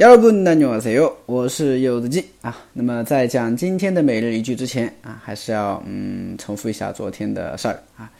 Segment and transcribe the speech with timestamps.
[0.00, 2.56] 여러분안녕하세요，我是柚子鸡啊。
[2.72, 8.10] 那么在讲今天的每日一句之前啊，还是要嗯重复一下昨天的事儿啊。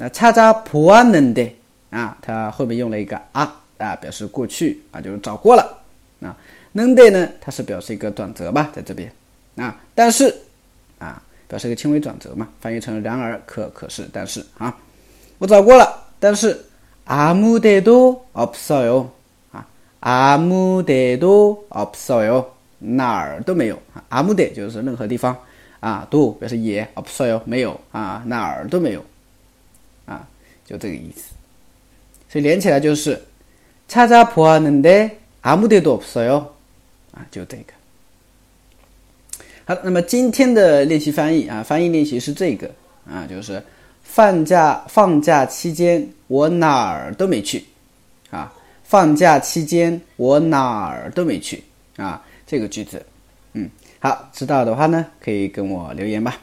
[0.00, 1.12] 那찾아보다
[4.02, 6.56] 就是找找看啊，
[8.38, 9.10] 哪儿都没有
[10.98, 11.20] 啊，
[17.04, 19.10] 아무데도 없어요
[19.52, 19.66] 啊，
[20.00, 22.46] 아무데도 없어요，
[22.80, 23.78] 哪儿都没有
[27.92, 29.04] 啊，哪儿都没有。
[30.60, 31.34] 啊，就这个意思。
[32.28, 33.20] 所以连起来就是
[33.88, 36.46] 찾아보았는데아무데도없어 요。
[37.12, 37.72] 啊，就这个。
[39.64, 42.70] 好，那么今天的练习翻译啊，翻译练习是这个
[43.08, 43.62] 啊，就是
[44.02, 47.64] 放假放假期间我哪儿都没去
[48.30, 48.52] 啊，
[48.84, 51.64] 放假期间我哪儿都没去
[51.96, 53.04] 啊，这个句子。
[53.54, 56.38] 嗯，好，知道的话呢，可以跟我留言吧。